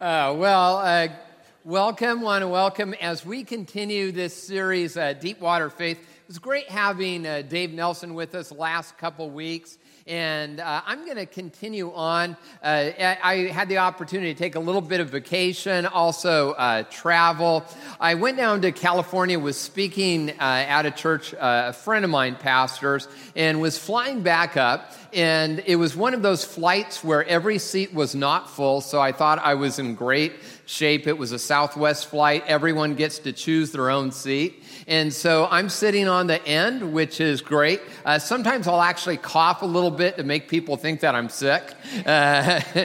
[0.00, 1.08] Uh, well, uh,
[1.64, 5.98] welcome, want to welcome as we continue this series, uh, Deepwater Faith.
[6.28, 9.78] It was great having uh, Dave Nelson with us last couple weeks.
[10.06, 12.36] And uh, I'm going to continue on.
[12.62, 17.64] Uh, I had the opportunity to take a little bit of vacation, also uh, travel.
[17.98, 22.10] I went down to California, was speaking uh, at a church, uh, a friend of
[22.10, 24.92] mine pastors, and was flying back up.
[25.14, 29.12] And it was one of those flights where every seat was not full, so I
[29.12, 30.34] thought I was in great
[30.68, 31.06] shape.
[31.06, 32.44] It was a Southwest flight.
[32.46, 34.62] Everyone gets to choose their own seat.
[34.86, 37.80] And so I'm sitting on the end, which is great.
[38.04, 41.72] Uh, sometimes I'll actually cough a little bit to make people think that I'm sick.
[42.04, 42.60] Uh,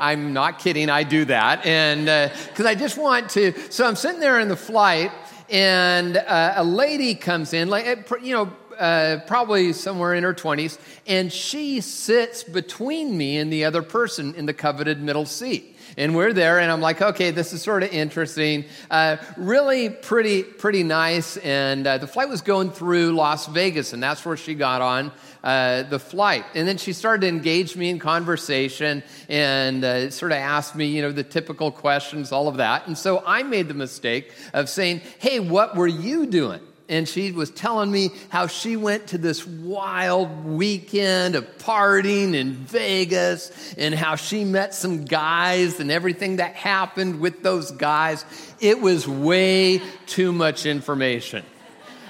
[0.00, 1.66] I'm not kidding, I do that.
[1.66, 2.06] And
[2.48, 5.12] because uh, I just want to, so I'm sitting there in the flight,
[5.50, 10.78] and uh, a lady comes in, like, you know, uh, probably somewhere in her 20s,
[11.06, 15.69] and she sits between me and the other person in the coveted middle seat
[16.00, 18.64] and we're there, and I'm like, okay, this is sort of interesting.
[18.90, 21.36] Uh, really pretty, pretty nice.
[21.36, 25.12] And uh, the flight was going through Las Vegas, and that's where she got on.
[25.44, 26.44] Uh, the flight.
[26.54, 30.86] And then she started to engage me in conversation and uh, sort of asked me,
[30.86, 32.86] you know, the typical questions, all of that.
[32.86, 36.60] And so I made the mistake of saying, hey, what were you doing?
[36.90, 42.52] And she was telling me how she went to this wild weekend of partying in
[42.52, 48.24] Vegas and how she met some guys and everything that happened with those guys.
[48.60, 51.44] It was way too much information.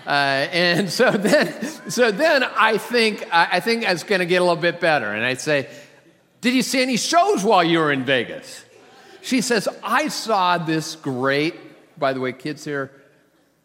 [0.06, 4.44] Uh, and so then, so then I think I think it's going to get a
[4.44, 5.12] little bit better.
[5.12, 5.68] And I say,
[6.40, 8.64] "Did you see any shows while you were in Vegas?"
[9.20, 11.54] She says, "I saw this great."
[11.98, 12.90] By the way, kids here,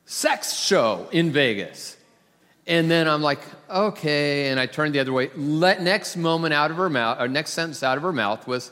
[0.06, 1.98] sex show in Vegas.
[2.68, 4.50] And then I'm like, okay.
[4.50, 5.30] And I turned the other way.
[5.36, 8.72] Let, next moment out of her mouth, or next sentence out of her mouth was,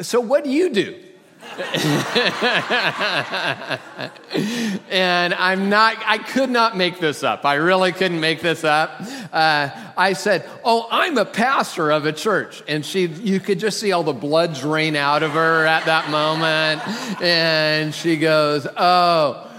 [0.00, 0.98] so what do you do?
[4.90, 7.46] and I'm not, I could not make this up.
[7.46, 9.00] I really couldn't make this up.
[9.32, 12.62] Uh, I said, Oh, I'm a pastor of a church.
[12.68, 16.10] And she, you could just see all the blood drain out of her at that
[16.10, 16.82] moment.
[17.22, 19.49] And she goes, Oh,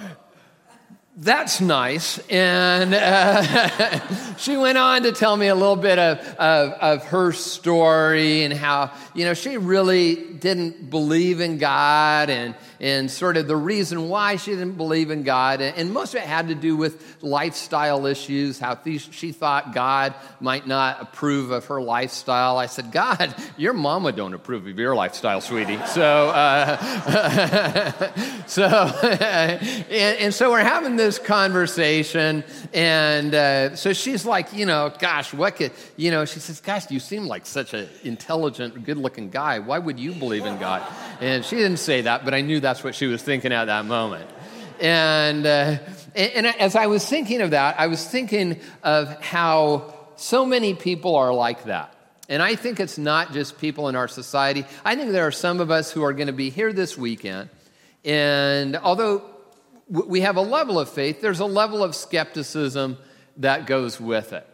[1.17, 2.19] that's nice.
[2.29, 7.33] And uh, she went on to tell me a little bit of, of, of, her
[7.33, 13.47] story and how, you know, she really didn't believe in God and, and sort of
[13.47, 15.61] the reason why she didn't believe in God.
[15.61, 20.65] And most of it had to do with lifestyle issues, how she thought God might
[20.65, 22.57] not approve of her lifestyle.
[22.57, 25.77] I said, God, your mama don't approve of your lifestyle, sweetie.
[25.85, 26.77] So, uh,
[28.47, 28.65] so,
[29.03, 32.43] and, and, so we're having this conversation.
[32.73, 36.89] And uh, so she's like, you know, gosh, what could, you know, she says, gosh,
[36.89, 39.59] you seem like such an intelligent, good looking guy.
[39.59, 40.81] Why would you believe in God?
[41.19, 43.65] And she didn't say that, but I knew that that's what she was thinking at
[43.65, 44.29] that moment.
[44.79, 45.77] And, uh,
[46.15, 50.73] and, and as I was thinking of that, I was thinking of how so many
[50.73, 51.93] people are like that.
[52.29, 54.63] And I think it's not just people in our society.
[54.85, 57.49] I think there are some of us who are going to be here this weekend.
[58.05, 59.25] And although
[59.89, 62.97] we have a level of faith, there's a level of skepticism
[63.35, 64.47] that goes with it.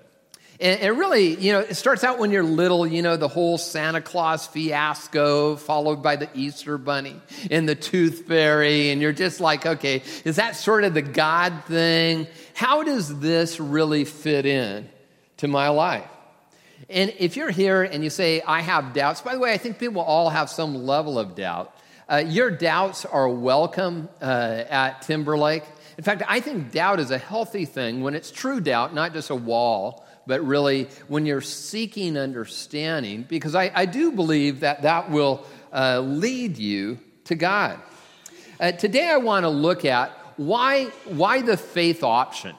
[0.59, 3.59] And, and, really, you know, it starts out when you're little, you know, the whole
[3.59, 8.89] Santa Claus fiasco, followed by the Easter Bunny and the Tooth Fairy.
[8.89, 12.25] And you're just like, okay, is that sort of the God thing?
[12.55, 14.89] How does this really fit in
[15.37, 16.09] to my life?
[16.89, 19.77] And if you're here and you say, I have doubts, by the way, I think
[19.77, 21.75] people all have some level of doubt.
[22.09, 25.63] Uh, your doubts are welcome uh, at Timberlake.
[25.99, 29.29] In fact, I think doubt is a healthy thing when it's true doubt, not just
[29.29, 35.09] a wall but really when you're seeking understanding, because I, I do believe that that
[35.09, 37.79] will uh, lead you to God.
[38.59, 42.55] Uh, today, I want to look at why, why the faith option.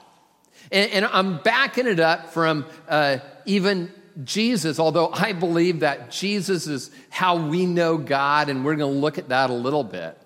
[0.71, 3.93] And, and I'm backing it up from uh, even
[4.25, 9.01] Jesus, although I believe that Jesus is how we know God, and we're going to
[9.01, 10.19] look at that a little bit.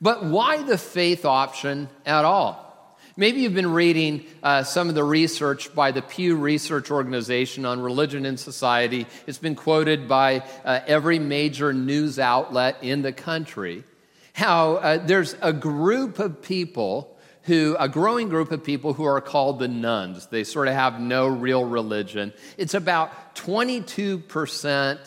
[0.00, 2.71] But why the faith option at all?
[3.14, 7.78] Maybe you've been reading uh, some of the research by the Pew Research Organization on
[7.78, 9.06] religion and society.
[9.26, 13.84] It's been quoted by uh, every major news outlet in the country.
[14.32, 19.20] How uh, there's a group of people who, a growing group of people who are
[19.20, 20.28] called the nones.
[20.28, 22.32] They sort of have no real religion.
[22.56, 24.98] It's about 22%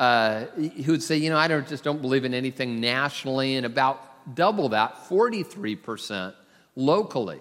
[0.00, 3.64] uh, who would say, you know, I don't, just don't believe in anything nationally, and
[3.64, 6.34] about double that, 43%
[6.74, 7.40] locally.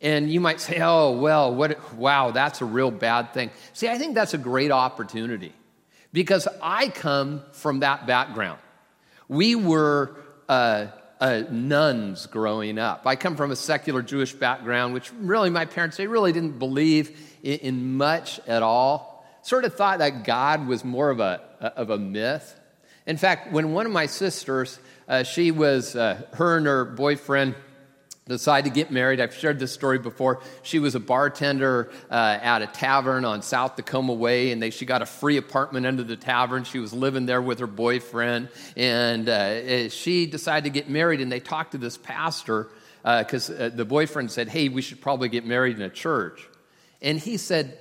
[0.00, 3.50] And you might say, oh, well, what, wow, that's a real bad thing.
[3.72, 5.54] See, I think that's a great opportunity
[6.12, 8.58] because I come from that background
[9.28, 10.16] We were
[10.48, 10.86] uh,
[11.20, 13.06] uh, nones growing up.
[13.06, 17.18] I come from a secular Jewish background, which really my parents, they really didn't believe
[17.42, 19.26] in, in much at all.
[19.42, 22.58] Sort of thought that God was more of a, of a myth.
[23.06, 24.78] In fact, when one of my sisters,
[25.08, 27.54] uh, she was, uh, her and her boyfriend,
[28.28, 29.20] decided to get married.
[29.20, 30.40] I've shared this story before.
[30.62, 34.84] She was a bartender uh, at a tavern on South Tacoma Way, and they, she
[34.84, 36.64] got a free apartment under the tavern.
[36.64, 41.20] She was living there with her boyfriend, and uh, eh, she decided to get married.
[41.20, 42.68] And they talked to this pastor
[43.04, 46.48] because uh, uh, the boyfriend said, "Hey, we should probably get married in a church."
[47.00, 47.78] And he said,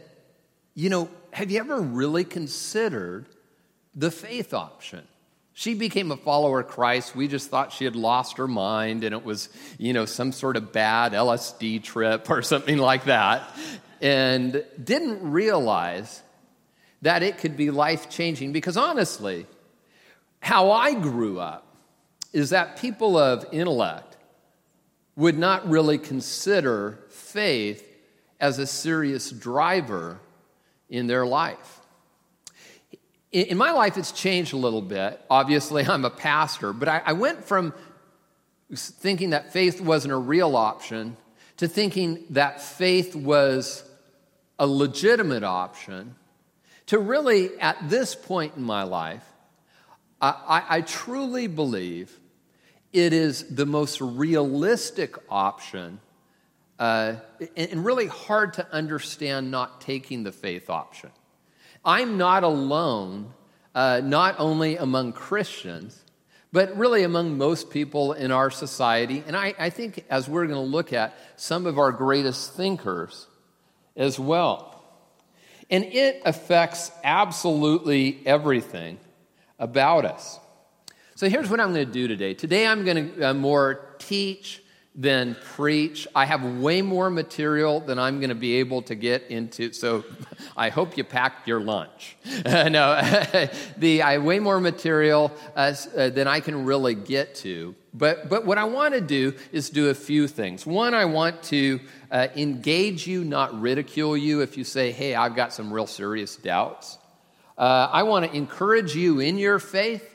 [0.76, 3.26] "You know, have you ever really considered
[3.96, 5.08] the faith option?"
[5.58, 7.16] She became a follower of Christ.
[7.16, 9.48] We just thought she had lost her mind and it was,
[9.78, 13.50] you know, some sort of bad LSD trip or something like that.
[14.02, 16.22] And didn't realize
[17.04, 19.48] that it could be life changing because honestly,
[20.42, 21.66] how I grew up
[22.34, 24.18] is that people of intellect
[25.16, 27.82] would not really consider faith
[28.42, 30.20] as a serious driver
[30.90, 31.80] in their life
[33.36, 35.20] in my life, it's changed a little bit.
[35.30, 37.74] Obviously, I'm a pastor, but I, I went from
[38.74, 41.18] thinking that faith wasn't a real option
[41.58, 43.84] to thinking that faith was
[44.58, 46.16] a legitimate option
[46.88, 49.24] to really, at this point in my life,
[50.22, 52.18] I, I, truly believe
[52.94, 56.00] it is the most realistic option
[56.80, 57.16] uh,
[57.56, 61.12] and really hard to understand not taking the faith option.
[61.86, 63.34] I'm not alone,
[63.76, 66.02] uh, not only among Christians,
[66.52, 69.24] but really among most people in our society.
[69.28, 73.28] And I, I think as we're going to look at some of our greatest thinkers
[73.96, 74.84] as well.
[75.70, 79.00] And it affects absolutely everything
[79.60, 80.40] about us.
[81.16, 82.34] So here's what I'm going to do today.
[82.34, 84.62] Today I'm going to uh, more teach
[84.98, 86.08] than preach.
[86.16, 89.74] I have way more material than I'm going to be able to get into.
[89.74, 90.06] So
[90.58, 92.16] I hope you packed your lunch.
[92.46, 93.02] no,
[93.78, 97.76] the, I have way more material uh, uh, than I can really get to.
[97.94, 100.66] But, but what I want to do is do a few things.
[100.66, 105.36] One, I want to uh, engage you, not ridicule you if you say, hey, I've
[105.36, 106.98] got some real serious doubts.
[107.58, 110.12] Uh, I want to encourage you in your faith.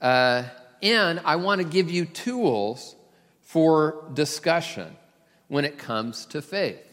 [0.00, 2.94] And I want to give you tools
[3.54, 4.96] for discussion
[5.46, 6.84] when it comes to faith.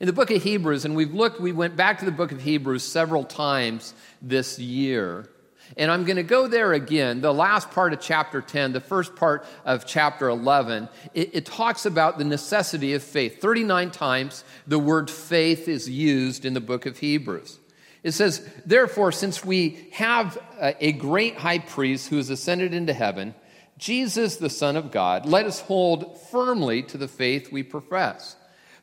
[0.00, 2.40] In the book of Hebrews, and we've looked, we went back to the book of
[2.40, 3.92] Hebrews several times
[4.22, 5.28] this year.
[5.76, 7.20] And I'm going to go there again.
[7.20, 11.84] The last part of chapter 10, the first part of chapter 11, it, it, talks
[11.84, 13.42] about the necessity of faith.
[13.42, 17.58] 39 times the word faith is used in the book of Hebrews.
[18.02, 23.34] It says, Therefore, since we have a great high priest who has ascended into heaven,
[23.78, 28.36] Jesus, the Son of God, let us hold firmly to the faith we profess.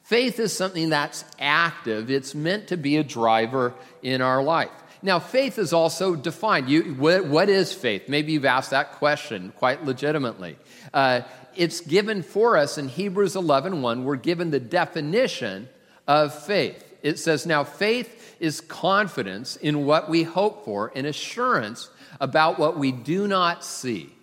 [0.04, 4.72] Faith is something that's active, it's meant to be a driver in our life.
[5.01, 6.69] Now, faith is also defined.
[6.69, 8.07] You, what, what is faith?
[8.07, 10.57] Maybe you've asked that question quite legitimately.
[10.94, 11.22] Uh,
[11.56, 14.06] it's given for us in Hebrews 11 1.
[14.06, 15.68] We're given the definition
[16.07, 16.81] of faith.
[17.01, 21.90] It says, Now, faith is confidence in what we hope for and assurance
[22.22, 24.13] about what we do not see.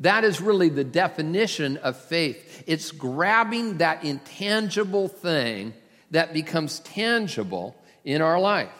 [0.00, 2.64] That is really the definition of faith.
[2.66, 5.74] It's grabbing that intangible thing
[6.10, 8.72] that becomes tangible in our life.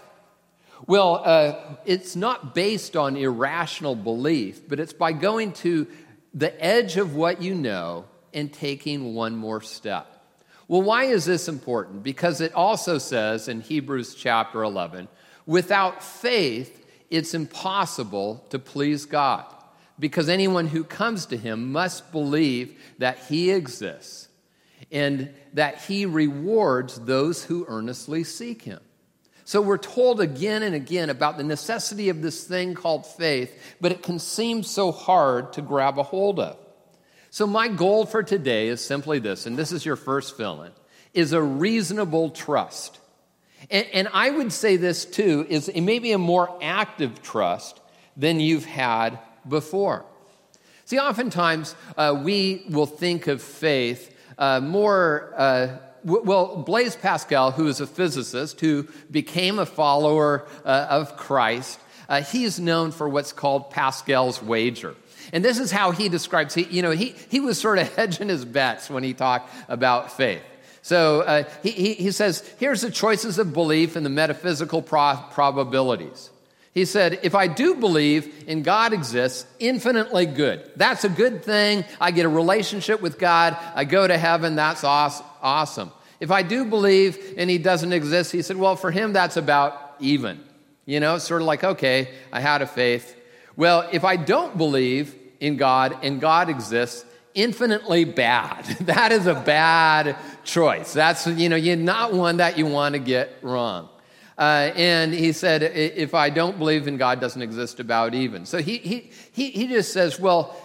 [0.86, 5.86] Well, uh, it's not based on irrational belief, but it's by going to
[6.32, 10.06] the edge of what you know and taking one more step.
[10.68, 12.02] Well, why is this important?
[12.02, 15.08] Because it also says in Hebrews chapter 11
[15.44, 19.44] without faith, it's impossible to please God
[20.00, 24.28] because anyone who comes to him must believe that he exists
[24.90, 28.80] and that he rewards those who earnestly seek him.
[29.44, 33.92] So we're told again and again about the necessity of this thing called faith, but
[33.92, 36.56] it can seem so hard to grab a hold of.
[37.30, 40.72] So my goal for today is simply this, and this is your first fill in,
[41.14, 42.98] is a reasonable trust.
[43.70, 47.80] And, and I would say this too, is maybe a more active trust
[48.16, 49.18] than you've had
[49.48, 50.04] before.
[50.84, 55.32] See, oftentimes uh, we will think of faith uh, more.
[55.36, 61.78] Uh, well, Blaise Pascal, who is a physicist who became a follower uh, of Christ,
[62.08, 64.96] uh, he's known for what's called Pascal's wager.
[65.32, 68.28] And this is how he describes, he, you know, he, he was sort of hedging
[68.28, 70.42] his bets when he talked about faith.
[70.82, 75.22] So uh, he, he, he, says, here's the choices of belief and the metaphysical pro-
[75.30, 76.30] probabilities.
[76.72, 80.70] He said, If I do believe in God exists, infinitely good.
[80.76, 81.84] That's a good thing.
[82.00, 83.56] I get a relationship with God.
[83.74, 84.54] I go to heaven.
[84.54, 85.90] That's awesome.
[86.20, 89.96] If I do believe and He doesn't exist, he said, Well, for him, that's about
[89.98, 90.40] even.
[90.86, 93.16] You know, sort of like, okay, I had a faith.
[93.56, 98.64] Well, if I don't believe in God and God exists, infinitely bad.
[98.80, 100.92] that is a bad choice.
[100.92, 103.88] That's, you know, you're not one that you want to get wrong.
[104.38, 108.46] Uh, and he said, if I don't believe in God, doesn't exist about even.
[108.46, 109.10] So he, he,
[109.50, 110.56] he, just says, well,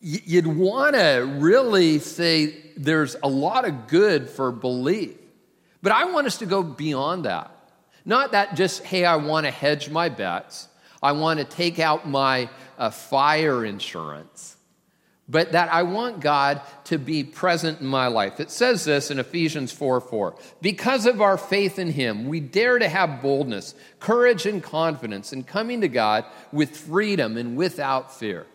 [0.00, 5.16] you'd want to really say there's a lot of good for belief.
[5.82, 7.50] But I want us to go beyond that.
[8.04, 10.68] Not that just, hey, I want to hedge my bets,
[11.02, 14.56] I want to take out my uh, fire insurance
[15.28, 18.40] but that I want God to be present in my life.
[18.40, 20.34] It says this in Ephesians 4 4.
[20.60, 25.44] Because of our faith in Him, we dare to have boldness, courage, and confidence in
[25.44, 28.46] coming to God with freedom and without fear.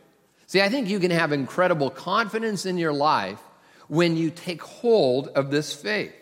[0.45, 3.41] See, I think you can have incredible confidence in your life
[3.87, 6.13] when you take hold of this faith.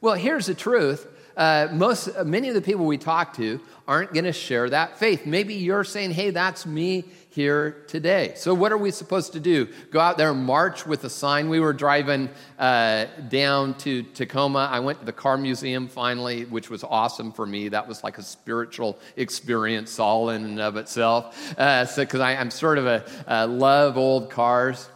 [0.00, 1.06] Well, here's the truth.
[1.36, 5.24] Uh, most, many of the people we talk to aren't going to share that faith.
[5.24, 8.34] Maybe you're saying, hey, that's me here today.
[8.36, 9.68] So, what are we supposed to do?
[9.90, 11.48] Go out there and march with a sign?
[11.48, 14.68] We were driving uh, down to Tacoma.
[14.70, 17.68] I went to the car museum finally, which was awesome for me.
[17.68, 21.58] That was like a spiritual experience all in and of itself.
[21.58, 24.88] Uh, so, because I'm sort of a, a love old cars.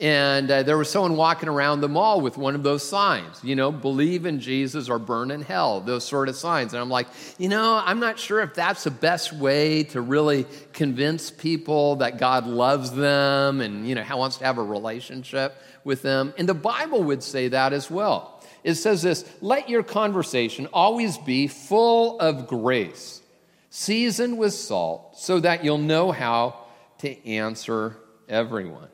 [0.00, 3.54] And uh, there was someone walking around the mall with one of those signs, you
[3.54, 6.72] know, believe in Jesus or burn in hell, those sort of signs.
[6.72, 7.06] And I'm like,
[7.38, 12.18] you know, I'm not sure if that's the best way to really convince people that
[12.18, 16.34] God loves them and, you know, wants to have a relationship with them.
[16.36, 18.42] And the Bible would say that as well.
[18.64, 23.22] It says this let your conversation always be full of grace,
[23.70, 26.56] seasoned with salt, so that you'll know how
[26.98, 27.96] to answer
[28.28, 28.88] everyone.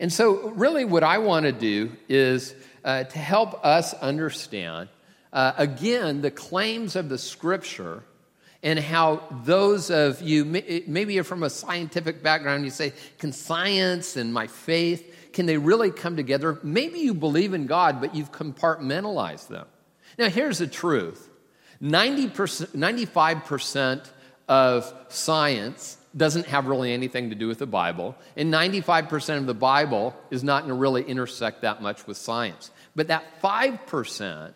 [0.00, 4.88] And so, really, what I want to do is uh, to help us understand,
[5.32, 8.02] uh, again, the claims of the scripture
[8.62, 14.16] and how those of you, maybe you're from a scientific background, you say, can science
[14.16, 16.58] and my faith, can they really come together?
[16.62, 19.66] Maybe you believe in God, but you've compartmentalized them.
[20.18, 21.28] Now, here's the truth
[21.82, 24.10] 90%, 95%
[24.48, 28.16] of science doesn't have really anything to do with the Bible.
[28.36, 32.70] And 95% of the Bible is not going to really intersect that much with science.
[32.94, 34.52] But that 5%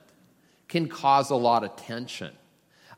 [0.69, 2.33] can cause a lot of tension.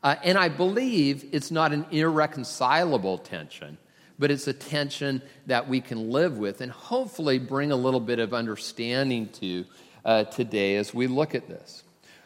[0.02, 3.78] Uh, and I believe it's not an irreconcilable tension,
[4.18, 8.18] but it's a tension that we can live with and hopefully bring a little bit
[8.18, 9.64] of understanding to
[10.04, 11.82] uh, today as we look at this.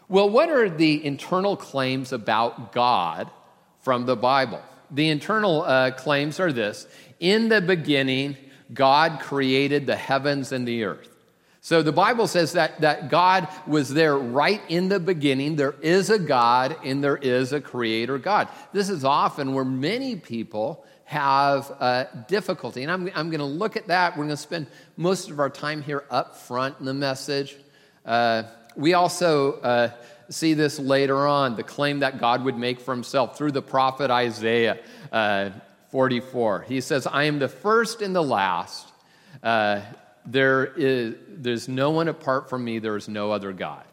[0.09, 3.31] Well, what are the internal claims about God
[3.81, 4.63] from the Bible?
[4.91, 6.87] The internal uh, claims are this
[7.21, 8.37] In the beginning,
[8.73, 11.09] God created the heavens and the earth.
[11.61, 15.57] So the Bible says that, that God was there right in the beginning.
[15.57, 18.49] There is a God and there is a creator God.
[18.73, 22.83] This is often where many people have uh, difficulty.
[22.83, 24.13] And I'm, I'm going to look at that.
[24.13, 24.67] We're going to spend
[24.97, 27.57] most of our time here up front in the message.
[28.05, 28.45] Uh,
[28.77, 29.91] we also uh,
[30.31, 34.11] see this later on the claim that God would make for himself through the prophet
[34.11, 34.79] Isaiah
[35.13, 35.51] uh,
[35.91, 36.67] 44.
[36.69, 38.89] He says, I am the first and the last.
[39.43, 39.81] Uh,
[40.27, 43.85] there is, there's no one apart from me, there is no other God.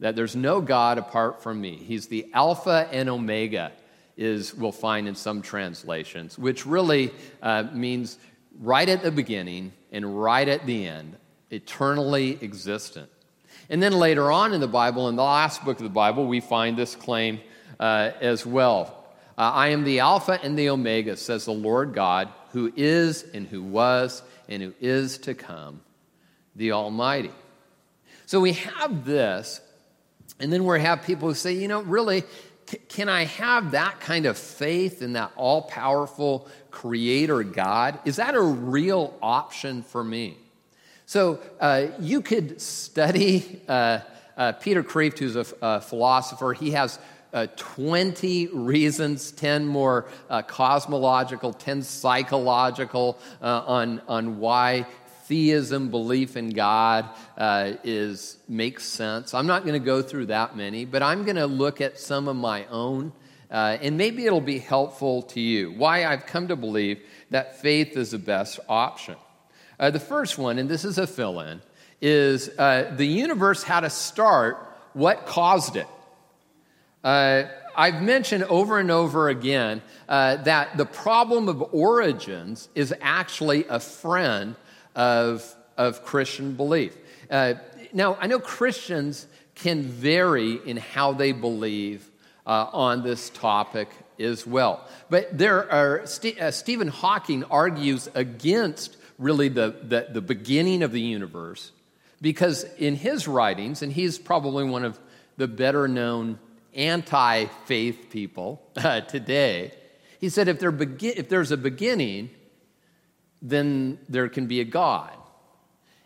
[0.00, 1.76] That there's no God apart from me.
[1.76, 3.72] He's the Alpha and Omega,
[4.16, 8.18] is we'll find in some translations, which really uh, means
[8.60, 11.16] right at the beginning and right at the end,
[11.50, 13.10] eternally existent.
[13.70, 16.40] And then later on in the Bible, in the last book of the Bible, we
[16.40, 17.40] find this claim
[17.80, 19.04] uh, as well.
[19.38, 23.46] Uh, I am the Alpha and the Omega, says the Lord God, who is and
[23.46, 25.80] who was and who is to come,
[26.54, 27.30] the Almighty.
[28.26, 29.60] So we have this,
[30.38, 32.24] and then we have people who say, you know, really,
[32.88, 37.98] can I have that kind of faith in that all powerful creator God?
[38.04, 40.36] Is that a real option for me?
[41.12, 43.98] So uh, you could study uh,
[44.34, 46.54] uh, Peter Kreeft, who's a, philosopher.
[46.54, 46.98] He has
[47.34, 54.86] uh, 20 reasons, 10 more uh, cosmological, 10 psychological uh, on, on why
[55.24, 57.10] theism, belief in God,
[57.84, 59.34] is, makes sense.
[59.34, 62.26] I'm not going to go through that many, but I'm going to look at some
[62.26, 63.12] of my own.
[63.50, 65.72] and maybe it'll be helpful to you.
[65.72, 69.16] Why I've come to believe that faith is the best option.
[69.82, 71.60] Uh, the first one, and this is a fill in,
[72.00, 74.56] is uh, the universe had a start.
[74.92, 75.88] What caused it?
[77.02, 83.64] Uh, I've mentioned over and over again uh, that the problem of origins is actually
[83.64, 84.54] a friend
[84.94, 86.96] of, of Christian belief.
[87.28, 87.54] Uh,
[87.92, 92.08] now, I know Christians can vary in how they believe
[92.46, 93.88] uh, on this topic
[94.20, 94.86] as well.
[95.10, 101.00] But there are, St- Stephen Hawking argues against really the, the, the beginning of the
[101.00, 101.72] universe
[102.22, 104.98] because in his writings, and he's probably one of
[105.36, 106.38] the better known
[106.72, 109.74] anti faith people uh, today,
[110.20, 112.30] he said if, there if there's a beginning,
[113.42, 115.10] then there can be a God.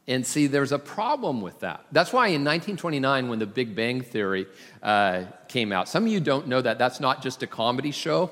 [0.08, 1.84] And see, there's a problem with that.
[1.90, 4.46] That's why in 1929, when the Big Bang Theory
[4.82, 8.30] uh, came out, some of you don't know that that's not just a comedy show.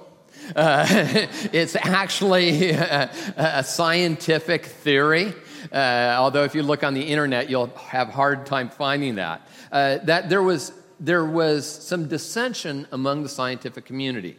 [0.54, 0.86] Uh,
[1.52, 5.32] it's actually a, a scientific theory.
[5.72, 9.46] Uh, although, if you look on the internet, you'll have hard time finding that.
[9.72, 14.36] Uh, that there was, there was some dissension among the scientific community.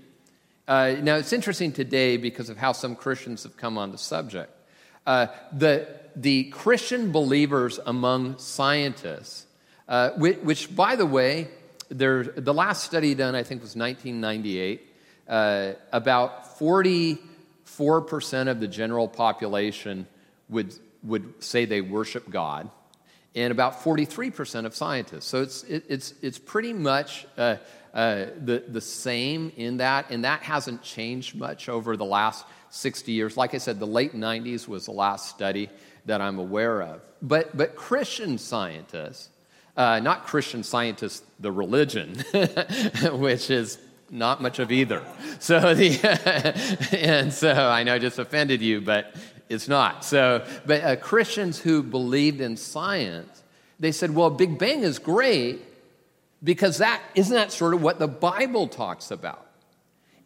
[0.67, 4.51] Uh, now, it's interesting today because of how some Christians have come on the subject.
[5.05, 9.45] Uh, the, the Christian believers among scientists,
[9.87, 11.47] uh, which, which, by the way,
[11.89, 14.94] there, the last study done, I think, was 1998.
[15.27, 20.07] Uh, about 44% of the general population
[20.49, 22.69] would, would say they worship God,
[23.33, 25.25] and about 43% of scientists.
[25.25, 27.57] So it's, it, it's, it's pretty much uh,
[27.93, 33.11] uh, the, the same in that, and that hasn't changed much over the last 60
[33.11, 33.37] years.
[33.37, 35.69] Like I said, the late 90s was the last study
[36.05, 37.01] that I'm aware of.
[37.21, 39.29] But, but Christian scientists,
[39.77, 42.15] uh, not Christian scientists, the religion,
[43.13, 43.77] which is
[44.09, 45.03] not much of either.
[45.37, 45.99] So the,
[46.97, 49.13] and so I know I just offended you, but
[49.49, 50.05] it's not.
[50.05, 53.43] So, but uh, Christians who believed in science,
[53.79, 55.61] they said, well, Big Bang is great
[56.43, 59.45] because that isn't that sort of what the Bible talks about.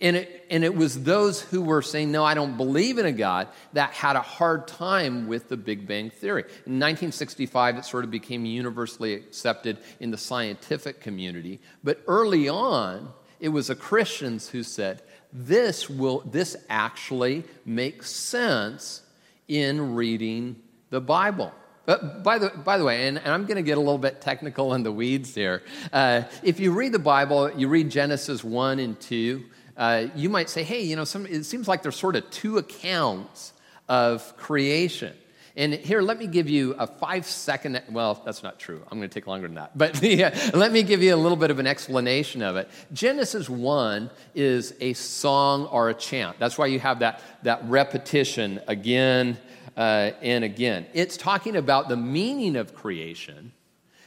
[0.02, 3.12] And it, and it was those who were saying, No, I don't believe in a
[3.12, 6.44] God, that had a hard time with the Big Bang Theory.
[6.44, 11.60] In 1965, it sort of became universally accepted in the scientific community.
[11.84, 19.02] But early on, it was the Christians who said, This, will, this actually makes sense
[19.48, 20.56] in reading
[20.90, 21.52] the Bible.
[21.86, 24.22] But by the, by the way, and, and I'm going to get a little bit
[24.22, 25.64] technical in the weeds here.
[25.92, 29.44] Uh, if you read the Bible, you read Genesis 1 and 2
[29.80, 32.58] uh, you might say, hey, you know, some, it seems like there's sort of two
[32.58, 33.54] accounts
[33.88, 35.16] of creation.
[35.60, 38.82] And here, let me give you a five second, well, that's not true.
[38.90, 39.78] I'm going to take longer than that.
[39.78, 42.70] But yeah, let me give you a little bit of an explanation of it.
[42.94, 46.40] Genesis 1 is a song or a chant.
[46.40, 49.38] That's why you have that, that repetition again
[49.76, 50.86] uh, and again.
[50.94, 53.52] It's talking about the meaning of creation.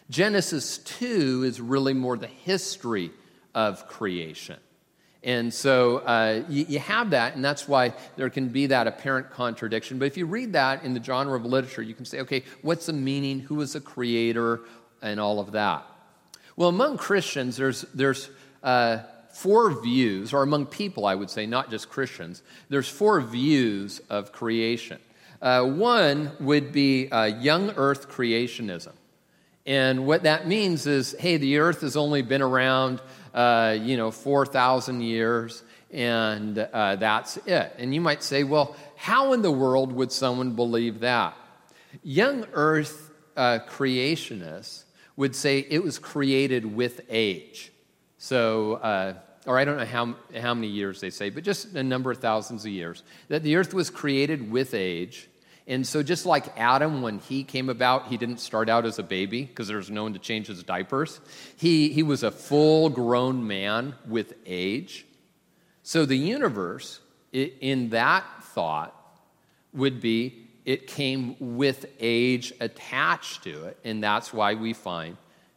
[0.09, 3.11] Genesis 2 is really more the history
[3.55, 4.57] of creation.
[5.25, 9.31] And so uh, you, you, have that, and that's why there can be that apparent
[9.31, 9.99] contradiction.
[9.99, 12.87] But if you read that in the genre of literature, you can say, okay, what's
[12.87, 13.39] the meaning?
[13.41, 14.61] Who is the creator?
[15.01, 15.85] And all of that.
[16.57, 18.31] Well, among Christians, there's, there's
[18.63, 18.99] uh,
[19.33, 24.33] four views, or among people, I would say, not just Christians, there's four views of
[24.33, 24.99] creation.
[25.41, 28.93] Uh, one would be uh, young earth creationism.
[29.65, 33.01] And what that means is hey, the earth has only been around
[33.35, 37.75] uh, you know, 4,000 years, and uh, that's it.
[37.79, 41.37] And you might say, well, how in the world would someone believe that?
[42.03, 44.85] Young earth uh, creationists
[45.17, 47.73] would say it was created with age.
[48.19, 49.15] So, uh,
[49.47, 52.19] or I don't know how, how many years they say, but just a number of
[52.19, 53.03] thousands of years.
[53.29, 55.29] That the earth was created with age,
[55.67, 59.03] and so, just like Adam, when he came about, he didn't start out as a
[59.03, 61.21] baby because there was no one to change his diapers.
[61.57, 65.07] He, he was a full grown man with age.
[65.85, 67.01] So, the universe,
[67.33, 68.95] in that thought,
[69.73, 75.17] would be it came with age attached to it, and that's why we find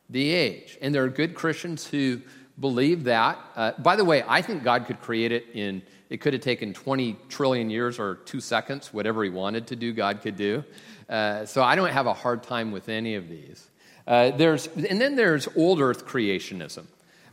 [0.09, 0.77] the age.
[0.81, 2.21] And there are good Christians who
[2.59, 3.39] believe that.
[3.55, 6.73] Uh, by the way, I think God could create it in it could have taken
[6.73, 10.63] 20 trillion years or two seconds, whatever he wanted to do, God could do.
[11.09, 13.67] Uh, so I don't have a hard time with any of these.
[14.07, 16.85] Uh, there's, and then there's old earth creationism.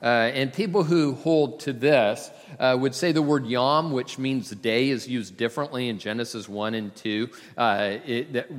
[0.03, 4.51] Uh, and people who hold to this uh, would say the word yom, which means
[4.51, 7.29] day, is used differently in Genesis 1 and 2.
[7.57, 8.51] Uh, it,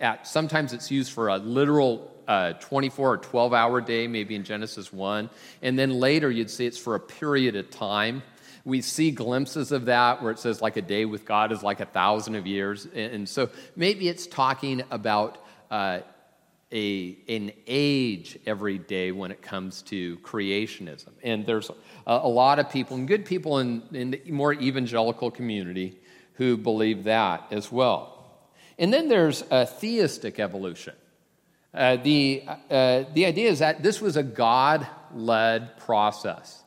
[0.00, 4.44] at, sometimes it's used for a literal uh, 24 or 12 hour day, maybe in
[4.44, 5.30] Genesis 1.
[5.62, 8.22] And then later you'd say it's for a period of time.
[8.64, 11.80] We see glimpses of that where it says, like a day with God is like
[11.80, 12.86] a thousand of years.
[12.86, 15.38] And so maybe it's talking about
[15.70, 16.00] uh,
[16.70, 21.10] a, an age every day when it comes to creationism.
[21.22, 21.74] And there's a,
[22.06, 25.98] a lot of people, and good people in, in the more evangelical community,
[26.34, 28.24] who believe that as well.
[28.78, 30.94] And then there's a theistic evolution.
[31.74, 36.61] Uh, the, uh, the idea is that this was a God led process.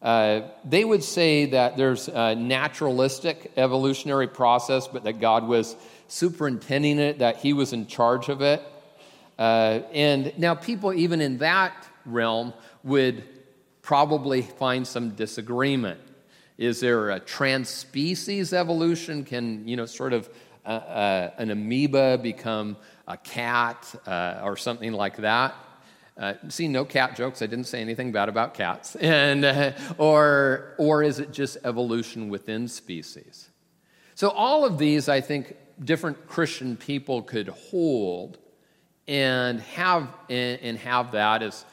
[0.00, 6.98] Uh, they would say that there's a naturalistic evolutionary process, but that God was superintending
[6.98, 8.62] it, that He was in charge of it.
[9.38, 12.52] Uh, and now, people, even in that realm,
[12.84, 13.24] would
[13.82, 16.00] probably find some disagreement.
[16.58, 19.24] Is there a trans-species evolution?
[19.24, 20.28] Can, you know, sort of
[20.64, 25.54] uh, uh, an amoeba become a cat uh, or something like that?
[26.18, 27.42] Uh, see, no cat jokes.
[27.42, 28.96] I didn't say anything bad about cats.
[29.00, 33.48] And, uh, or, or is it just evolution within species?
[34.14, 38.38] So, all of these, I think, different Christian people could hold
[39.06, 41.64] and have, and, and have that as,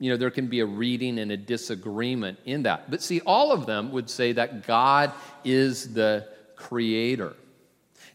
[0.00, 2.90] you know, there can be a reading and a disagreement in that.
[2.90, 5.12] But see, all of them would say that God
[5.44, 7.34] is the creator.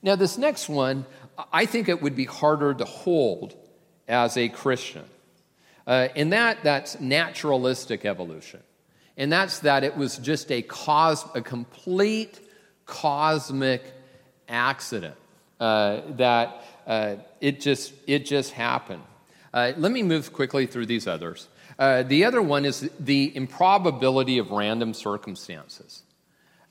[0.03, 1.05] Now, this next one,
[1.51, 3.55] I think it would be harder to hold
[4.07, 5.05] as a Christian.
[5.87, 8.59] Uh, and that, that's naturalistic evolution.
[9.15, 12.39] And that's that it was just a, cos- a complete
[12.85, 13.81] cosmic
[14.49, 15.15] accident.
[15.59, 19.01] Uh, that uh, it, just, it just happened.
[19.51, 21.47] Uh, let me move quickly through these others.
[21.79, 26.03] Uh, the other one is the improbability of random circumstances.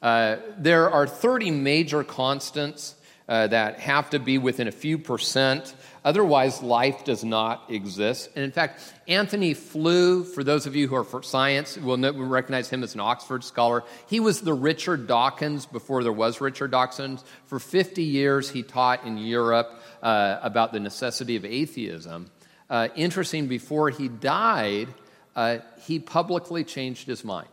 [0.01, 2.95] Uh, there are 30 major constants
[3.27, 5.75] that have to be within a few percent.
[6.07, 8.31] Otherwise, life does not exist.
[8.37, 12.71] And in fact, Antony Flew, for those of you who are for science, will recognize
[12.71, 13.83] him as an Oxford scholar.
[14.07, 17.25] He was the Richard Dawkins before there was Richard Dawkins.
[17.47, 22.31] For 50 years, he taught in Europe uh, about the necessity of atheism.
[22.71, 24.87] Uh, interesting, before he died,
[25.35, 27.49] uh, he publicly changed his mind.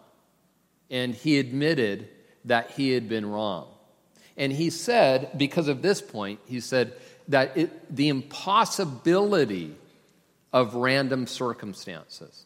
[0.92, 2.08] And he admitted
[2.46, 3.70] that he had been wrong.
[4.38, 6.94] And he said, because of this point, he said
[7.28, 9.76] that it, the impossibility
[10.52, 12.46] of random circumstances.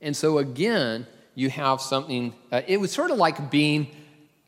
[0.00, 3.88] And so, again, you have something, uh, it was sort of like being,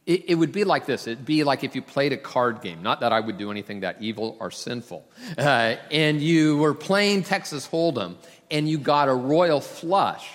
[0.06, 1.06] it, it, would be like this.
[1.06, 3.80] It'd be like if you played a card game, not that I would do anything
[3.80, 8.16] that evil or sinful, uh, and you were playing Texas Hold'em
[8.50, 10.26] and you got a royal flush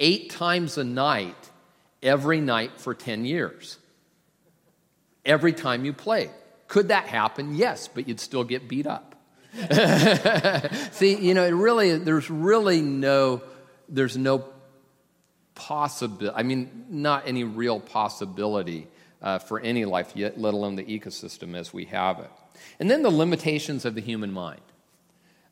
[0.00, 1.36] eight times a night,
[2.02, 3.78] every night for 10 years
[5.28, 6.30] every time you play.
[6.68, 7.54] Could that happen?
[7.54, 9.16] Yes, but you'd still get beat up.
[10.92, 13.42] See, you know, it really, there's really no,
[13.88, 14.44] there's no
[15.54, 18.86] possibility, I mean, not any real possibility
[19.20, 22.30] uh, for any life, yet, let alone the ecosystem as we have it.
[22.78, 24.60] And then the limitations of the human mind.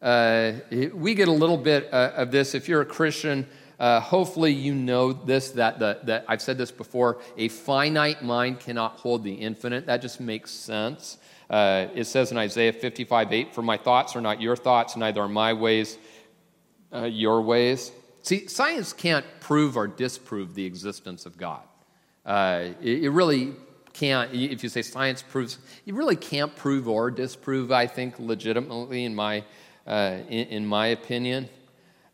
[0.01, 0.53] Uh,
[0.93, 2.55] we get a little bit uh, of this.
[2.55, 3.47] If you're a Christian,
[3.79, 8.61] uh, hopefully, you know this that, the, that I've said this before a finite mind
[8.61, 9.87] cannot hold the infinite.
[9.87, 11.19] That just makes sense.
[11.49, 15.21] Uh, it says in Isaiah 55 8, For my thoughts are not your thoughts, neither
[15.21, 15.99] are my ways
[16.93, 17.93] uh, your ways.
[18.23, 21.63] See, science can't prove or disprove the existence of God.
[22.25, 23.53] Uh, it, it really
[23.93, 29.05] can't, if you say science proves, you really can't prove or disprove, I think, legitimately,
[29.05, 29.45] in my,
[29.87, 31.49] uh, in, in my opinion.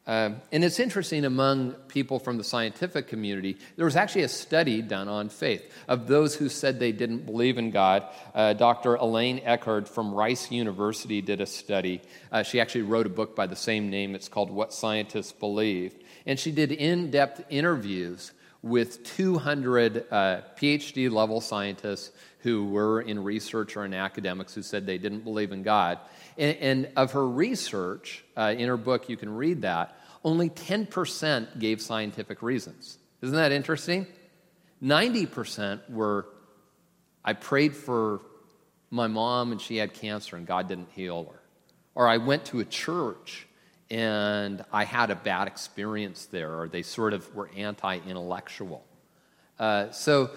[0.05, 4.83] Um, and it's interesting among people from the scientific community, there was actually a study
[4.83, 8.05] done on faith of those who said they didn't believe in God.
[8.35, 8.97] Uh, Dr.
[8.97, 12.03] Elaine Eckardt from Rice University did a study.
[12.33, 14.17] Uh, she actually wrote a book by the same name.
[14.17, 15.95] It's called What Scientists Believe.
[16.27, 22.11] And she did in depth interviews with 200 uh, PhD level scientists
[22.41, 25.99] who were in research or in academics who said they didn't believe in God.
[26.39, 31.59] And, and of her research, uh, in her book, you can read that, only 10%
[31.59, 32.99] gave scientific reasons.
[33.23, 34.07] Isn't that interesting?
[34.83, 36.27] 90% were,
[37.25, 38.21] I prayed for
[38.91, 41.41] my mom and she had cancer and God didn't heal her.
[41.95, 43.47] Or I went to a church
[43.91, 48.87] and I had a bad experience there, or they sort of were anti intellectual.
[49.59, 50.31] Uh, so,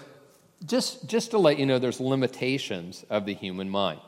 [0.64, 4.00] just, just to let you know, there's limitations of the human mind.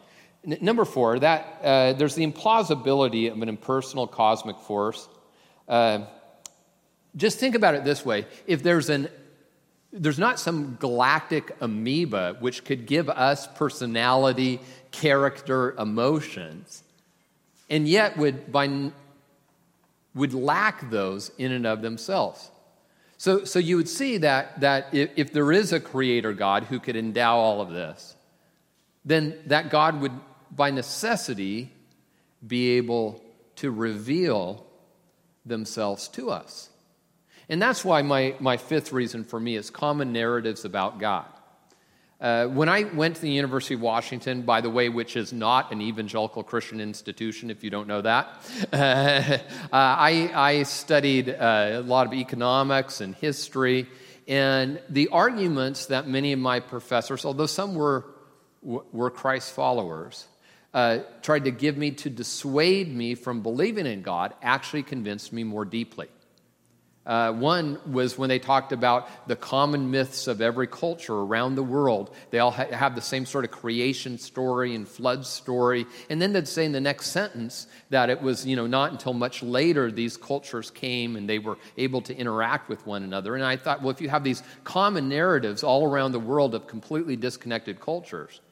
[0.49, 5.09] N- number four, that uh, there's the implausibility of an impersonal cosmic force.
[5.69, 6.07] Uh,
[7.17, 9.09] just think about it this way: if there's an
[9.93, 16.83] there's not some galactic amoeba which could give us personality, character, emotions,
[17.71, 18.91] and yet would by
[20.15, 22.51] would lack those in and of themselves.
[23.19, 26.79] So, so you would see that, that if, if there is a creator God who
[26.79, 28.15] could endow all of this,
[29.05, 30.13] then that God would
[30.51, 31.73] by necessity
[32.47, 33.23] be able
[33.57, 34.67] to reveal
[35.45, 36.71] themselves to us.
[37.49, 41.27] And that's why my, my fifth reason for me is common narratives about God.
[42.21, 45.71] Uh, when I went to the University of Washington, by the way, which is not
[45.71, 48.27] an evangelical Christian institution, if you don't know that,
[48.73, 49.39] uh,
[49.73, 53.87] I, I, studied uh, a lot of economics and history.
[54.27, 58.05] And the arguments that many of my professors, although some were,
[58.63, 60.27] were Christ followers,
[60.75, 65.45] uh, tried to give me to dissuade me from believing in God, actually convinced me
[65.45, 66.09] more deeply.
[67.09, 71.63] Uh, one was when they talked about the common myths of every culture around the
[71.63, 72.15] world.
[72.31, 75.87] They all ha- have the same sort of creation story and flood story.
[76.11, 79.15] And then they'd say in the next sentence that it was, you know, not until
[79.15, 83.35] much later these cultures came and they were able to interact with one another.
[83.37, 86.67] And I thought, well, if you have these common narratives all around the world of
[86.67, 88.43] completely disconnected cultures,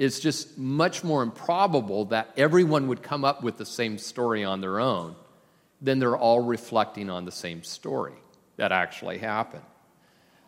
[0.00, 4.62] it's just much more improbable that everyone would come up with the same story on
[4.62, 5.14] their own
[5.82, 8.14] than they're all reflecting on the same story
[8.56, 9.62] that actually happened.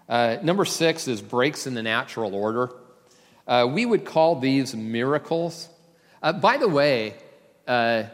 [0.09, 2.73] Uh, number six is breaks in the natural order.
[3.47, 5.69] Uh, we would call these miracles.
[6.23, 7.15] Uh, by the way,
[7.69, 8.05] uh,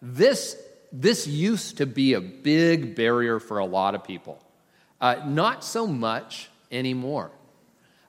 [0.00, 0.56] this,
[0.92, 4.40] this used to be a big barrier for a lot of people.
[5.00, 7.32] Uh, not so much anymore.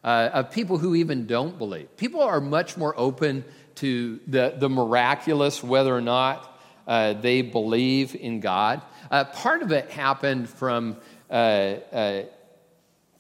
[0.08, 1.98] Uh, of people who even don't believe.
[1.98, 3.44] People are much more open
[3.76, 8.82] to the, the miraculous, whether or not uh, they believe in God.
[9.12, 10.96] Uh, part of it happened from,
[11.30, 12.22] uh, uh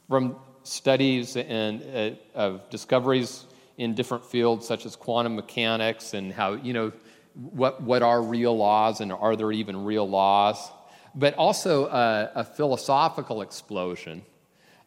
[0.07, 3.45] from studies and uh, of discoveries
[3.77, 6.93] in different fields such as quantum mechanics and how, you know,
[7.33, 10.71] what, what are real laws and are there even real laws?
[11.13, 14.23] But also a philosophical explosion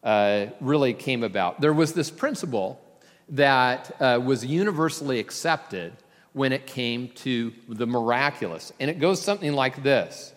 [0.03, 1.61] really came about.
[1.61, 2.81] There was this principle
[3.29, 5.93] that was universally accepted
[6.33, 8.71] when it came to the miraculous.
[8.79, 10.33] And it goes something like this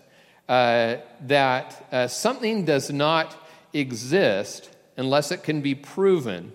[0.48, 3.34] uh, that uh, something does not
[3.72, 6.52] exist unless it can be proven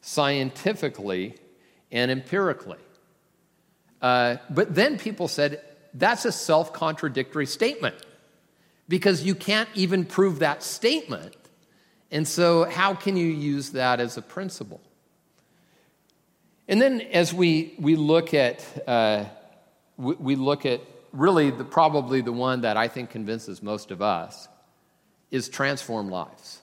[0.00, 1.34] scientifically
[1.90, 2.78] and empirically.
[4.00, 5.62] Uh, but then people said
[5.94, 7.96] that's a self contradictory statement
[8.88, 11.34] because you can't even prove that statement.
[12.14, 14.80] And so, how can you use that as a principle?
[16.68, 19.24] And then as we, we look at, uh,
[19.96, 20.80] we, we, look at
[21.12, 24.46] really the, probably the one that I think convinces most of us
[25.32, 26.62] is transform lives.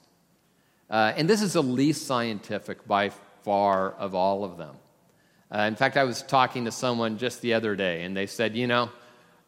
[0.90, 3.12] Uh, and this is the least scientific by
[3.44, 4.76] far of all of them.
[5.54, 8.56] Uh, in fact, I was talking to someone just the other day, and they said,
[8.56, 8.90] You know,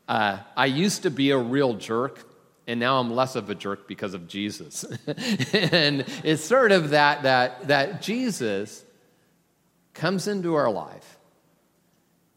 [0.09, 2.27] uh, I used to be a real jerk,
[2.65, 4.83] and now I'm less of a jerk because of Jesus.
[5.07, 8.83] and it's sort of that, that, that Jesus
[9.93, 11.17] comes into our life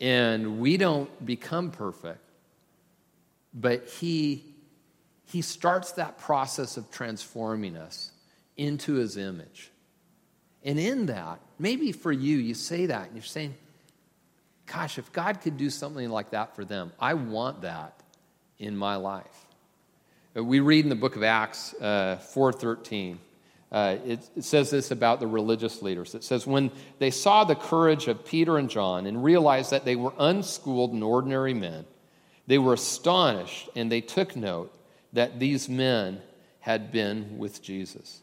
[0.00, 2.20] and we don't become perfect,
[3.54, 4.44] but he,
[5.24, 8.10] he starts that process of transforming us
[8.56, 9.70] into his image.
[10.64, 13.54] And in that, maybe for you, you say that and you're saying,
[14.66, 18.02] gosh, if God could do something like that for them, I want that
[18.58, 19.45] in my life.
[20.36, 23.16] We read in the book of Acts uh, 4.13,
[23.72, 26.14] uh, it, it says this about the religious leaders.
[26.14, 29.96] It says, when they saw the courage of Peter and John and realized that they
[29.96, 31.86] were unschooled and ordinary men,
[32.46, 34.78] they were astonished and they took note
[35.14, 36.20] that these men
[36.60, 38.20] had been with Jesus.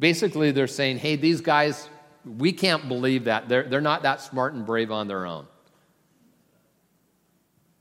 [0.00, 1.86] Basically, they're saying, hey, these guys,
[2.24, 3.50] we can't believe that.
[3.50, 5.46] They're, they're not that smart and brave on their own.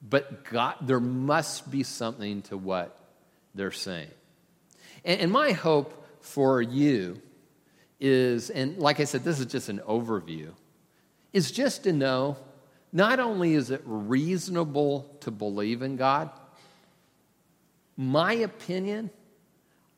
[0.07, 2.99] But God, there must be something to what
[3.53, 4.11] they're saying.
[5.05, 7.21] And, and my hope for you
[7.99, 10.51] is, and like I said, this is just an overview,
[11.31, 12.37] is just to know
[12.91, 16.29] not only is it reasonable to believe in God,
[17.97, 19.09] my opinion,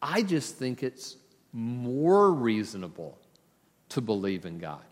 [0.02, 1.18] I just think it's
[1.52, 3.18] more reasonable
[3.90, 4.84] to believe in God.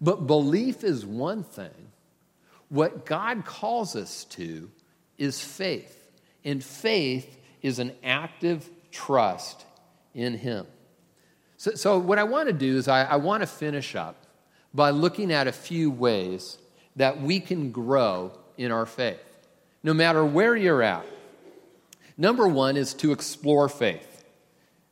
[0.00, 1.92] But belief is one thing.
[2.68, 4.70] What God calls us to
[5.18, 6.10] is faith.
[6.44, 9.64] And faith is an active trust
[10.14, 10.66] in Him.
[11.56, 14.26] So, so what I want to do is I, I want to finish up
[14.74, 16.58] by looking at a few ways
[16.96, 19.20] that we can grow in our faith,
[19.82, 21.04] no matter where you're at.
[22.18, 24.24] Number one is to explore faith.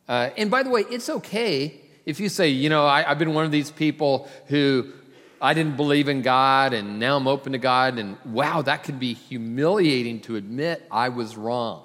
[0.07, 3.35] Uh, and by the way, it's okay if you say, you know, I, I've been
[3.35, 4.93] one of these people who
[5.41, 8.99] I didn't believe in God and now I'm open to God, and wow, that could
[8.99, 11.85] be humiliating to admit I was wrong.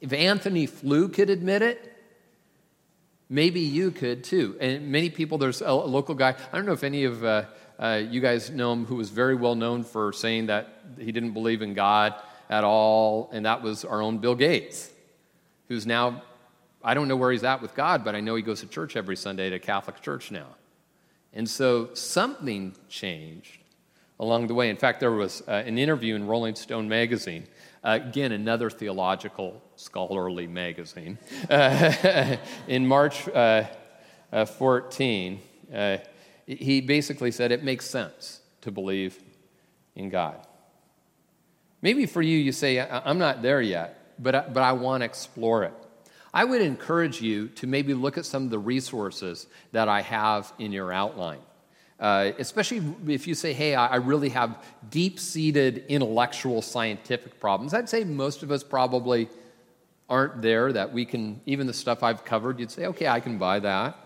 [0.00, 1.96] If Antony Flew could admit it,
[3.28, 4.56] Maybe you could too.
[4.60, 7.44] And many people, there's a local guy, I don't know if any of uh,
[7.78, 11.32] uh, you guys know him, who was very well known for saying that he didn't
[11.32, 12.14] believe in God.
[12.48, 14.88] at all, and that was our own Bill Gates,
[15.66, 16.22] who's now,
[16.84, 18.94] I don't know where he's at with God, but I know he goes to church
[18.94, 20.46] every Sunday to Catholic church now.
[21.32, 23.58] And so something changed
[24.18, 24.70] along the way.
[24.70, 27.46] In fact, there was uh, an interview in Rolling Stone magazine,
[27.84, 31.18] uh, again, another theological scholarly magazine,
[31.50, 33.64] uh, in March uh,
[34.32, 35.40] uh, 14.
[35.72, 35.96] Uh,
[36.46, 39.18] he basically said it makes sense to believe
[39.94, 40.46] in God.
[41.82, 45.04] Maybe for you, you say, I'm not there yet, but I, but I want to
[45.04, 45.74] explore it.
[46.32, 50.52] I would encourage you to maybe look at some of the resources that I have
[50.58, 51.38] in your outline.
[51.98, 57.72] Uh, especially if you say, hey, I really have deep seated intellectual scientific problems.
[57.72, 59.30] I'd say most of us probably
[60.08, 63.38] aren't there that we can, even the stuff I've covered, you'd say, okay, I can
[63.38, 63.96] buy that.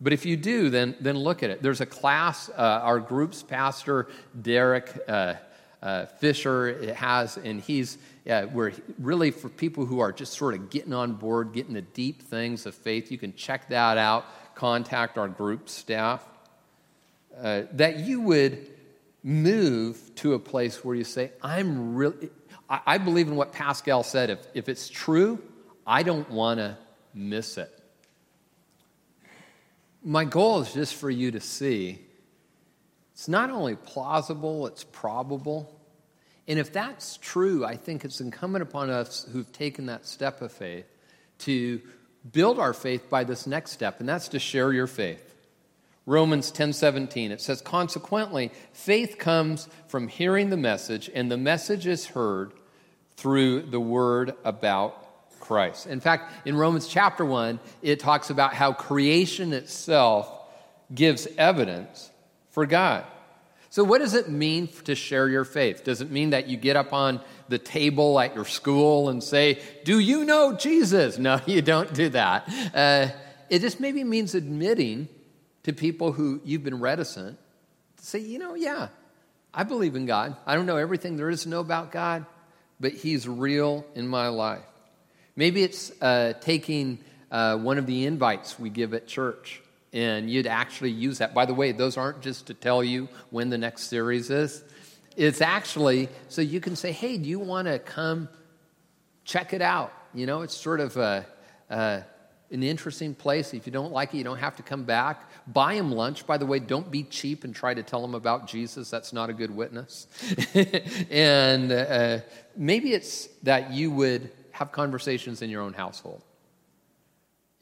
[0.00, 1.62] But if you do, then, then look at it.
[1.62, 4.08] There's a class, uh, our group's pastor,
[4.42, 5.34] Derek uh,
[5.80, 10.92] uh, Fisher, has, and he's, we're really for people who are just sort of getting
[10.92, 13.12] on board, getting the deep things of faith.
[13.12, 16.28] You can check that out, contact our group staff.
[17.42, 18.70] Uh, that you would
[19.24, 22.30] move to a place where you say, I'm really,
[22.70, 24.30] I, I believe in what Pascal said.
[24.30, 25.42] If, if it's true,
[25.84, 26.78] I don't want to
[27.12, 27.76] miss it.
[30.04, 31.98] My goal is just for you to see
[33.12, 35.78] it's not only plausible, it's probable.
[36.48, 40.50] And if that's true, I think it's incumbent upon us who've taken that step of
[40.50, 40.86] faith
[41.40, 41.80] to
[42.32, 45.31] build our faith by this next step, and that's to share your faith.
[46.04, 52.06] Romans 10:17 it says consequently faith comes from hearing the message and the message is
[52.06, 52.52] heard
[53.16, 55.02] through the word about
[55.38, 55.86] Christ.
[55.86, 60.30] In fact, in Romans chapter 1, it talks about how creation itself
[60.94, 62.10] gives evidence
[62.50, 63.04] for God.
[63.68, 65.82] So, what does it mean to share your faith?
[65.82, 69.60] Does it mean that you get up on the table at your school and say,
[69.84, 71.18] Do you know Jesus?
[71.22, 72.48] No, you don't do that.
[72.74, 73.08] Uh,
[73.48, 75.08] it just maybe means admitting
[75.64, 77.38] to people who you've been reticent
[77.98, 78.88] to say, You know, yeah,
[79.52, 80.36] I believe in God.
[80.46, 82.26] I don't know everything there is to know about God,
[82.80, 84.64] but He's real in my life.
[85.36, 86.98] Maybe it's uh, taking
[87.30, 91.34] uh, one of the invites we give at church and you'd actually use that.
[91.34, 94.62] By the way, those aren't just to tell you when the next series is,
[95.16, 98.28] it's actually so you can say, hey, do you want to come
[99.24, 99.92] check it out?
[100.14, 101.26] You know, it's sort of a,
[101.68, 102.04] a,
[102.52, 103.54] an interesting place.
[103.54, 105.28] If you don't like it, you don't have to come back.
[105.46, 106.26] Buy them lunch.
[106.26, 108.90] By the way, don't be cheap and try to tell them about Jesus.
[108.90, 110.06] That's not a good witness.
[111.10, 112.18] and uh,
[112.56, 116.22] maybe it's that you would have conversations in your own household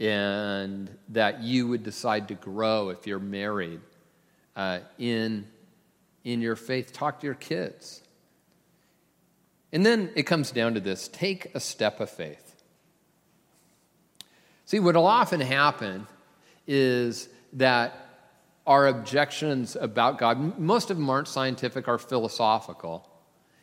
[0.00, 3.80] and that you would decide to grow if you're married
[4.56, 5.46] uh, in,
[6.24, 6.92] in your faith.
[6.92, 8.02] Talk to your kids.
[9.72, 12.49] And then it comes down to this take a step of faith.
[14.70, 16.06] See, what will often happen
[16.64, 17.92] is that
[18.64, 23.04] our objections about God, most of them aren't scientific or philosophical.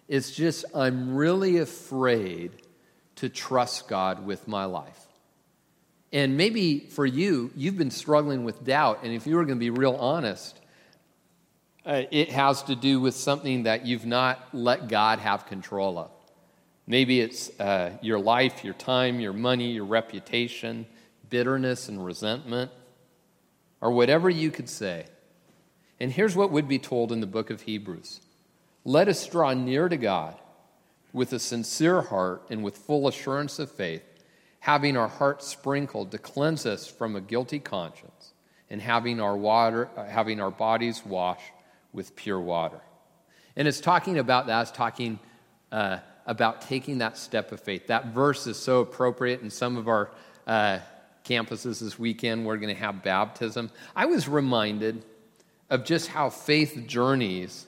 [0.09, 2.51] It's just, I'm really afraid
[3.15, 4.99] to trust God with my life.
[6.11, 8.99] And maybe for you, you've been struggling with doubt.
[9.03, 10.59] And if you were going to be real honest,
[11.85, 16.11] uh, it has to do with something that you've not let God have control of.
[16.85, 20.85] Maybe it's uh, your life, your time, your money, your reputation,
[21.29, 22.71] bitterness and resentment,
[23.81, 25.05] or whatever you could say.
[25.99, 28.21] And here's what would be told in the book of Hebrews
[28.85, 30.35] Let us draw near to God
[31.13, 34.03] with a sincere heart and with full assurance of faith
[34.67, 38.33] having our hearts sprinkled to cleanse us from a guilty conscience,
[38.69, 41.53] and having our water, uh, having our bodies washed
[41.93, 42.81] with pure water.
[43.55, 44.63] And it's talking about that.
[44.63, 45.19] It's talking
[45.71, 47.87] uh, about taking that step of faith.
[47.87, 50.11] That verse is so appropriate in some of our
[50.45, 50.79] uh,
[51.27, 52.45] campuses this weekend.
[52.45, 53.69] We're going to have baptism.
[53.95, 55.03] I was reminded
[55.69, 57.67] of just how faith journeys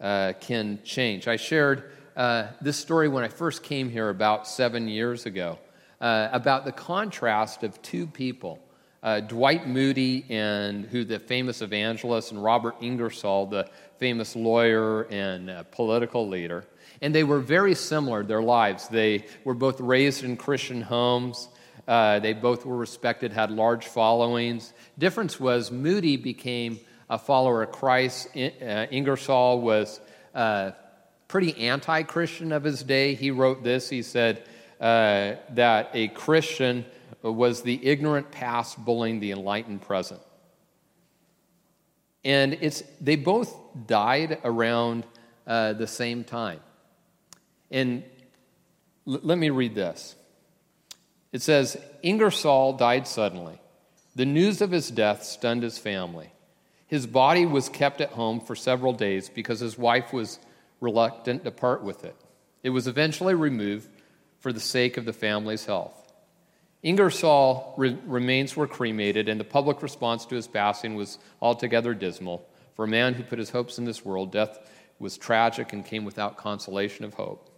[0.00, 1.26] uh, can change.
[1.26, 5.58] I shared uh, this story when I first came here about seven years ago
[6.00, 8.58] uh, about the contrast of two people.
[9.02, 15.48] Uh, Dwight Moody and who the famous evangelist and Robert Ingersoll, the famous lawyer and
[15.48, 16.66] uh, political leader.
[17.00, 18.88] And they were very similar, their lives.
[18.88, 21.48] They were both raised in Christian homes.
[21.86, 24.72] Uh, they both were respected, had large followings.
[24.98, 28.28] Difference was Moody became a follower of Christ.
[28.36, 30.00] Uh, Ingersoll was
[30.34, 30.72] uh,
[31.28, 33.14] pretty anti Christian of his day.
[33.14, 34.44] He wrote this He said,
[34.80, 36.86] uh, that a Christian
[37.22, 40.20] was the ignorant past bullying the enlightened present.
[42.24, 43.54] And it's, they both
[43.86, 45.04] died around
[45.46, 46.60] uh, the same time.
[47.70, 48.04] And
[49.06, 50.16] l- let me read this.
[51.32, 53.60] It says Ingersoll died suddenly.
[54.14, 56.32] The news of his death stunned his family.
[56.86, 60.40] His body was kept at home for several days because his wife was
[60.80, 62.16] reluctant to part with it.
[62.64, 63.88] It was eventually removed
[64.40, 65.94] for the sake of the family's health.
[66.82, 72.48] Ingersoll re- remains were cremated, and the public response to his passing was altogether dismal.
[72.74, 74.58] For a man who put his hopes in this world, death
[74.98, 77.49] was tragic and came without consolation of hope.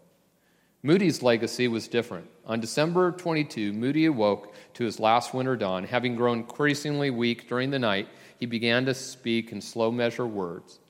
[0.85, 2.29] Moody's legacy was different.
[2.45, 5.85] On December 22, Moody awoke to his last winter dawn.
[5.85, 8.09] Having grown increasingly weak during the night,
[8.41, 10.81] he began to speak in slow measure words.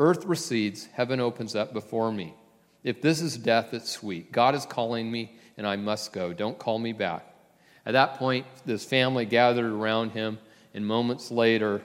[0.00, 2.34] Earth recedes, heaven opens up before me.
[2.82, 4.32] If this is death, it's sweet.
[4.32, 6.32] God is calling me, and I must go.
[6.32, 7.24] Don't call me back.
[7.86, 10.40] At that point, this family gathered around him,
[10.74, 11.82] and moments later,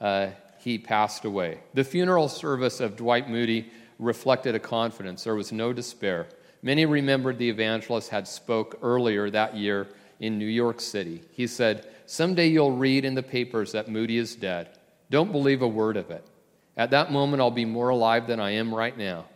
[0.00, 0.28] uh,
[0.60, 1.58] he passed away.
[1.74, 5.24] The funeral service of Dwight Moody reflected a confidence.
[5.24, 6.28] There was no despair.
[6.64, 9.86] Many remembered the evangelist had spoke earlier that year
[10.18, 11.20] in New York City.
[11.32, 14.70] He said, Someday you'll read in the papers that Moody is dead.
[15.10, 16.26] Don't believe a word of it.
[16.74, 19.26] At that moment, I'll be more alive than I am right now.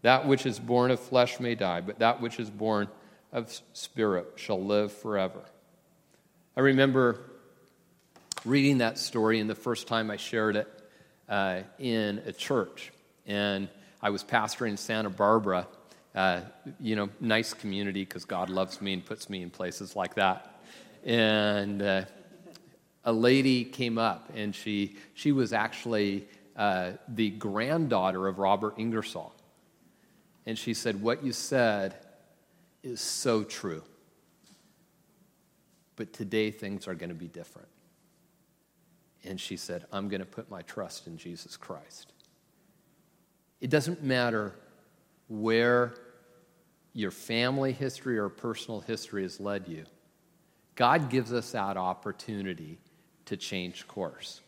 [0.00, 2.88] That which is born of flesh may die, but that which is born
[3.32, 5.42] of spirit shall live forever.
[6.56, 7.20] I remember
[8.46, 10.68] reading that story, and the first time I shared it
[11.28, 12.92] uh, in a church.
[13.26, 13.68] And
[14.00, 15.68] I was pastoring Santa Barbara
[16.14, 16.40] uh,
[16.80, 20.60] you know, nice community because God loves me and puts me in places like that.
[21.04, 22.04] And uh,
[23.04, 29.32] a lady came up, and she, she was actually uh, the granddaughter of Robert Ingersoll.
[30.46, 31.94] And she said, What you said
[32.82, 33.82] is so true.
[35.96, 37.68] But today things are going to be different.
[39.24, 42.12] And she said, I'm going to put my trust in Jesus Christ.
[43.60, 44.54] It doesn't matter
[45.28, 45.94] where
[46.94, 49.84] your family history or personal history has led you.
[50.74, 52.78] God gives us that opportunity
[53.26, 54.40] to change course.